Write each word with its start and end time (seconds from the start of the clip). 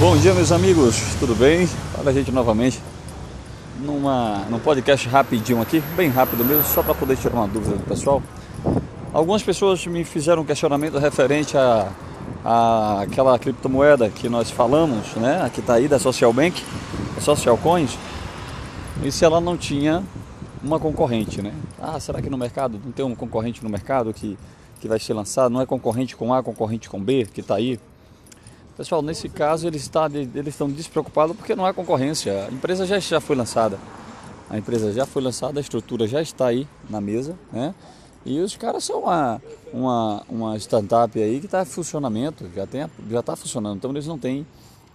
Bom 0.00 0.16
dia, 0.16 0.34
meus 0.34 0.50
amigos, 0.50 1.00
tudo 1.20 1.36
bem? 1.36 1.68
Fala 1.68 2.10
a 2.10 2.12
gente 2.12 2.32
novamente 2.32 2.80
numa, 3.80 4.44
num 4.50 4.58
podcast 4.58 5.08
rapidinho 5.08 5.62
aqui, 5.62 5.80
bem 5.96 6.08
rápido 6.08 6.44
mesmo, 6.44 6.64
só 6.64 6.82
para 6.82 6.94
poder 6.94 7.16
tirar 7.16 7.36
uma 7.36 7.46
dúvida 7.46 7.76
do 7.76 7.84
pessoal. 7.84 8.20
Algumas 9.12 9.42
pessoas 9.44 9.86
me 9.86 10.02
fizeram 10.02 10.42
um 10.42 10.44
questionamento 10.44 10.98
referente 10.98 11.56
a, 11.56 11.92
a 12.44 13.02
aquela 13.02 13.38
criptomoeda 13.38 14.10
que 14.10 14.28
nós 14.28 14.50
falamos, 14.50 15.14
né? 15.14 15.40
Aqui 15.42 15.60
está 15.60 15.74
aí 15.74 15.86
da 15.86 15.98
Social 15.98 16.32
Bank, 16.32 16.60
a 17.16 17.20
Social 17.20 17.56
Coins, 17.56 17.96
e 19.02 19.12
se 19.12 19.24
ela 19.24 19.40
não 19.40 19.56
tinha 19.56 20.02
uma 20.62 20.80
concorrente, 20.80 21.40
né? 21.40 21.54
Ah, 21.80 22.00
será 22.00 22.20
que 22.20 22.28
no 22.28 22.36
mercado 22.36 22.80
não 22.84 22.90
tem 22.90 23.04
um 23.04 23.14
concorrente 23.14 23.62
no 23.62 23.70
mercado 23.70 24.12
que, 24.12 24.36
que 24.80 24.88
vai 24.88 24.98
ser 24.98 25.14
lançado? 25.14 25.52
Não 25.52 25.60
é 25.60 25.66
concorrente 25.66 26.16
com 26.16 26.34
A, 26.34 26.42
concorrente 26.42 26.90
com 26.90 27.00
B, 27.00 27.28
que 27.32 27.40
está 27.40 27.54
aí? 27.54 27.78
Pessoal, 28.76 29.02
nesse 29.02 29.28
caso 29.28 29.68
eles, 29.68 29.82
está, 29.82 30.06
eles 30.06 30.48
estão 30.48 30.68
despreocupados 30.68 31.36
porque 31.36 31.54
não 31.54 31.64
há 31.64 31.72
concorrência. 31.72 32.46
A 32.46 32.52
empresa 32.52 32.84
já, 32.84 32.98
já 32.98 33.20
foi 33.20 33.36
lançada. 33.36 33.78
A 34.50 34.58
empresa 34.58 34.92
já 34.92 35.06
foi 35.06 35.22
lançada, 35.22 35.60
a 35.60 35.62
estrutura 35.62 36.06
já 36.08 36.20
está 36.20 36.48
aí 36.48 36.66
na 36.90 37.00
mesa, 37.00 37.38
né? 37.52 37.74
E 38.26 38.40
os 38.40 38.56
caras 38.56 38.84
são 38.84 39.02
uma, 39.02 39.42
uma, 39.72 40.22
uma 40.28 40.56
startup 40.58 41.20
aí 41.20 41.40
que 41.40 41.46
está 41.46 41.62
em 41.62 41.66
funcionamento, 41.66 42.50
já 42.54 42.64
está 42.64 42.90
já 43.08 43.22
tá 43.22 43.36
funcionando. 43.36 43.76
Então 43.76 43.90
eles 43.90 44.06
não 44.06 44.18
têm, 44.18 44.46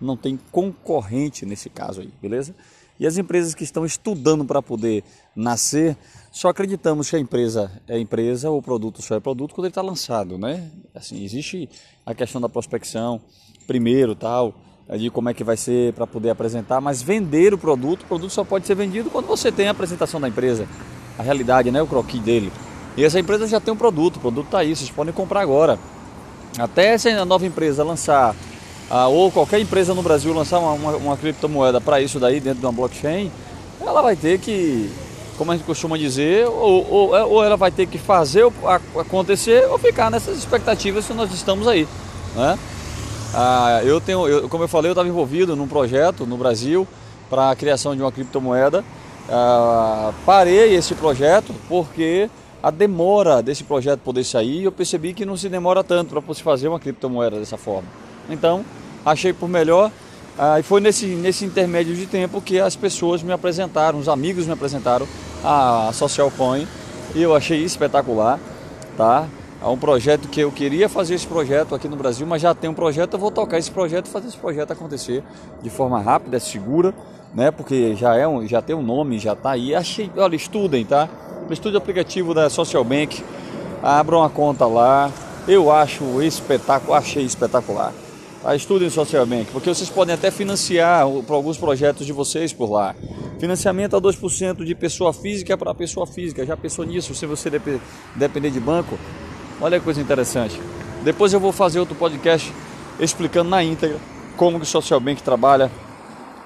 não 0.00 0.16
têm 0.16 0.38
concorrente 0.50 1.46
nesse 1.46 1.70
caso 1.70 2.00
aí, 2.00 2.12
beleza? 2.20 2.54
E 2.98 3.06
as 3.06 3.16
empresas 3.16 3.54
que 3.54 3.62
estão 3.62 3.86
estudando 3.86 4.44
para 4.44 4.60
poder 4.60 5.04
nascer, 5.36 5.96
só 6.32 6.48
acreditamos 6.48 7.08
que 7.08 7.14
a 7.14 7.18
empresa 7.18 7.70
é 7.86 7.96
empresa, 7.98 8.50
o 8.50 8.60
produto 8.60 9.00
só 9.02 9.14
é 9.14 9.20
produto 9.20 9.54
quando 9.54 9.66
ele 9.66 9.70
está 9.70 9.82
lançado, 9.82 10.36
né? 10.36 10.68
Assim, 10.92 11.22
existe 11.22 11.68
a 12.04 12.12
questão 12.12 12.40
da 12.40 12.48
prospecção, 12.48 13.20
primeiro, 13.68 14.14
tal, 14.14 14.54
de 14.96 15.10
como 15.10 15.28
é 15.28 15.34
que 15.34 15.44
vai 15.44 15.56
ser 15.56 15.92
para 15.92 16.06
poder 16.06 16.30
apresentar, 16.30 16.80
mas 16.80 17.02
vender 17.02 17.52
o 17.52 17.58
produto, 17.58 18.02
o 18.02 18.06
produto 18.06 18.30
só 18.30 18.42
pode 18.42 18.66
ser 18.66 18.74
vendido 18.74 19.10
quando 19.10 19.26
você 19.26 19.52
tem 19.52 19.68
a 19.68 19.72
apresentação 19.72 20.18
da 20.18 20.26
empresa, 20.26 20.66
a 21.18 21.22
realidade, 21.22 21.70
né, 21.70 21.82
o 21.82 21.86
croquis 21.86 22.22
dele. 22.22 22.50
E 22.96 23.04
essa 23.04 23.20
empresa 23.20 23.46
já 23.46 23.60
tem 23.60 23.72
um 23.72 23.76
produto, 23.76 24.16
o 24.16 24.20
produto 24.20 24.46
está 24.46 24.60
aí, 24.60 24.74
vocês 24.74 24.90
podem 24.90 25.12
comprar 25.12 25.42
agora. 25.42 25.78
Até 26.58 26.94
essa 26.94 27.24
nova 27.26 27.46
empresa 27.46 27.84
lançar, 27.84 28.34
ah, 28.90 29.06
ou 29.06 29.30
qualquer 29.30 29.60
empresa 29.60 29.94
no 29.94 30.02
Brasil 30.02 30.32
lançar 30.32 30.58
uma, 30.58 30.72
uma, 30.72 30.96
uma 30.96 31.16
criptomoeda 31.16 31.80
para 31.80 32.00
isso 32.00 32.18
daí 32.18 32.40
dentro 32.40 32.60
de 32.60 32.66
uma 32.66 32.72
blockchain, 32.72 33.30
ela 33.80 34.00
vai 34.00 34.16
ter 34.16 34.40
que, 34.40 34.90
como 35.36 35.52
a 35.52 35.56
gente 35.56 35.66
costuma 35.66 35.98
dizer, 35.98 36.46
ou, 36.48 36.90
ou, 36.90 37.10
ou 37.10 37.44
ela 37.44 37.56
vai 37.56 37.70
ter 37.70 37.86
que 37.86 37.98
fazer 37.98 38.50
acontecer 38.96 39.68
ou 39.68 39.78
ficar 39.78 40.10
nessas 40.10 40.38
expectativas 40.38 41.06
que 41.06 41.12
nós 41.12 41.32
estamos 41.32 41.68
aí. 41.68 41.86
Né? 42.34 42.58
Ah, 43.34 43.80
eu 43.84 44.00
tenho, 44.00 44.26
eu, 44.26 44.48
como 44.48 44.64
eu 44.64 44.68
falei, 44.68 44.90
eu 44.90 44.92
estava 44.92 45.08
envolvido 45.08 45.54
num 45.54 45.68
projeto 45.68 46.26
no 46.26 46.36
Brasil 46.36 46.86
para 47.28 47.50
a 47.50 47.56
criação 47.56 47.94
de 47.94 48.02
uma 48.02 48.10
criptomoeda. 48.10 48.84
Ah, 49.28 50.12
parei 50.24 50.74
esse 50.74 50.94
projeto 50.94 51.54
porque 51.68 52.30
a 52.62 52.70
demora 52.70 53.42
desse 53.42 53.62
projeto 53.62 54.00
poder 54.00 54.24
sair, 54.24 54.64
eu 54.64 54.72
percebi 54.72 55.12
que 55.12 55.24
não 55.24 55.36
se 55.36 55.48
demora 55.48 55.84
tanto 55.84 56.20
para 56.20 56.34
se 56.34 56.42
fazer 56.42 56.68
uma 56.68 56.80
criptomoeda 56.80 57.38
dessa 57.38 57.56
forma. 57.56 57.88
Então, 58.28 58.64
achei 59.04 59.32
por 59.32 59.48
melhor 59.48 59.90
ah, 60.38 60.60
e 60.60 60.62
foi 60.62 60.80
nesse, 60.80 61.06
nesse 61.06 61.44
intermédio 61.44 61.96
de 61.96 62.06
tempo 62.06 62.40
que 62.40 62.60
as 62.60 62.76
pessoas 62.76 63.24
me 63.24 63.32
apresentaram, 63.32 63.98
os 63.98 64.08
amigos 64.08 64.46
me 64.46 64.52
apresentaram 64.52 65.06
a 65.44 65.90
Social 65.92 66.30
Coin 66.30 66.66
e 67.14 67.20
eu 67.20 67.34
achei 67.34 67.64
espetacular, 67.64 68.38
tá? 68.96 69.26
É 69.60 69.66
um 69.66 69.76
projeto 69.76 70.28
que 70.28 70.40
eu 70.40 70.52
queria 70.52 70.88
fazer 70.88 71.16
esse 71.16 71.26
projeto 71.26 71.74
aqui 71.74 71.88
no 71.88 71.96
Brasil, 71.96 72.24
mas 72.24 72.40
já 72.40 72.54
tem 72.54 72.70
um 72.70 72.74
projeto, 72.74 73.14
eu 73.14 73.18
vou 73.18 73.30
tocar 73.30 73.58
esse 73.58 73.70
projeto 73.70 74.06
e 74.06 74.08
fazer 74.08 74.28
esse 74.28 74.36
projeto 74.36 74.70
acontecer 74.70 75.22
de 75.60 75.68
forma 75.68 76.00
rápida, 76.00 76.38
segura, 76.38 76.94
né? 77.34 77.50
Porque 77.50 77.96
já 77.96 78.14
é 78.14 78.26
um, 78.26 78.46
já 78.46 78.62
tem 78.62 78.76
um 78.76 78.82
nome, 78.82 79.18
já 79.18 79.32
está 79.32 79.50
aí. 79.50 79.74
Achei, 79.74 80.10
olha, 80.16 80.36
estudem, 80.36 80.84
tá? 80.84 81.08
Estude 81.50 81.74
o 81.74 81.78
aplicativo 81.78 82.32
da 82.32 82.48
Social 82.48 82.84
Bank, 82.84 83.24
abram 83.82 84.18
uma 84.18 84.30
conta 84.30 84.64
lá. 84.64 85.10
Eu 85.48 85.72
acho 85.72 86.22
espetacular, 86.22 86.98
achei 86.98 87.24
espetacular. 87.24 87.92
Tá? 88.42 88.54
Estudem 88.54 88.88
Social 88.90 89.26
Bank, 89.26 89.50
porque 89.50 89.68
vocês 89.68 89.90
podem 89.90 90.14
até 90.14 90.30
financiar 90.30 91.04
para 91.26 91.34
alguns 91.34 91.58
projetos 91.58 92.06
de 92.06 92.12
vocês 92.12 92.52
por 92.52 92.70
lá. 92.70 92.94
Financiamento 93.40 93.96
a 93.96 94.00
2% 94.00 94.64
de 94.64 94.74
pessoa 94.74 95.12
física 95.12 95.56
para 95.56 95.74
pessoa 95.74 96.06
física. 96.06 96.46
Já 96.46 96.56
pensou 96.56 96.84
nisso? 96.84 97.14
Se 97.14 97.26
você 97.26 97.50
depender 97.50 98.50
de 98.50 98.60
banco, 98.60 98.98
Olha 99.60 99.78
que 99.78 99.84
coisa 99.84 100.00
interessante. 100.00 100.60
Depois 101.02 101.32
eu 101.32 101.40
vou 101.40 101.52
fazer 101.52 101.80
outro 101.80 101.94
podcast 101.94 102.52
explicando 103.00 103.50
na 103.50 103.62
íntegra 103.62 103.98
como 104.36 104.58
que 104.58 104.64
o 104.64 104.66
Social 104.66 105.00
Bank 105.00 105.22
trabalha 105.22 105.70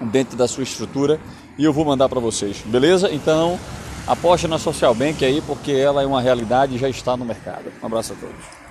dentro 0.00 0.36
da 0.36 0.48
sua 0.48 0.62
estrutura 0.62 1.20
e 1.58 1.64
eu 1.64 1.72
vou 1.72 1.84
mandar 1.84 2.08
para 2.08 2.20
vocês, 2.20 2.62
beleza? 2.64 3.12
Então, 3.12 3.58
aposte 4.06 4.48
na 4.48 4.58
Social 4.58 4.94
Bank 4.94 5.24
aí 5.24 5.42
porque 5.42 5.72
ela 5.72 6.02
é 6.02 6.06
uma 6.06 6.20
realidade 6.20 6.74
e 6.74 6.78
já 6.78 6.88
está 6.88 7.16
no 7.16 7.24
mercado. 7.24 7.70
Um 7.82 7.86
abraço 7.86 8.14
a 8.14 8.16
todos. 8.16 8.61